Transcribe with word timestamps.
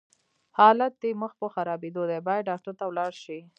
حالت 0.57 0.93
دې 1.01 1.11
مخ 1.21 1.31
پر 1.39 1.49
خرابيدو 1.55 2.03
دی، 2.09 2.19
بايد 2.27 2.47
ډاکټر 2.49 2.73
ته 2.79 2.83
ولاړ 2.87 3.11
شې! 3.23 3.39